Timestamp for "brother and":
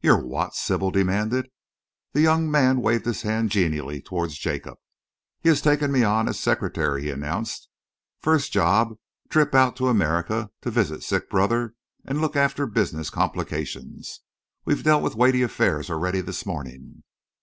11.28-12.22